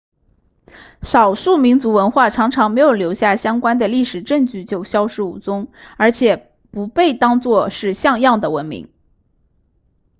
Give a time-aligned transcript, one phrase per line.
[1.03, 8.89] 少数民族文化常常没有留下相关的历史证据就消失无踪而且不被当做是像样的文明